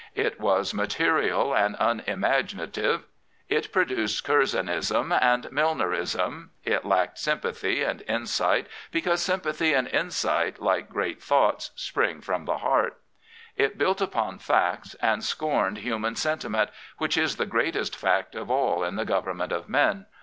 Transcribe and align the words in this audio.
It 0.15 0.39
was 0.39 0.73
material 0.73 1.53
and 1.53 1.75
unimagina 1.75 2.71
tive. 2.71 3.03
It 3.49 3.71
produced 3.71 4.25
Curzonism 4.25 5.11
and 5.21 5.43
Milnerism. 5.51 6.49
It 6.65 6.83
lacked 6.85 7.17
S3mipathy 7.17 7.87
and 7.87 8.01
insight, 8.07 8.65
because 8.91 9.21
sympathy 9.21 9.73
and 9.75 9.87
insight, 9.87 10.59
like 10.59 10.89
great 10.89 11.21
thoughts, 11.21 11.69
spring 11.75 12.19
from 12.19 12.45
the 12.45 12.57
heart. 12.57 12.93
S7 12.93 12.97
Prophets, 12.97 12.97
Priests, 12.97 13.51
and 13.51 13.67
Kings 13.67 13.75
It 13.75 13.77
built 13.77 14.01
upon 14.01 14.39
facts 14.39 14.95
and 15.03 15.23
scorned 15.23 15.77
human 15.77 16.15
sentiment, 16.15 16.71
which 16.97 17.15
is 17.15 17.35
the 17.35 17.45
greatest 17.45 17.95
fact 17.95 18.33
of 18.33 18.49
all 18.49 18.83
in 18.83 18.95
the 18.95 19.05
government 19.05 19.51
of 19.51 19.69
men. 19.69 20.07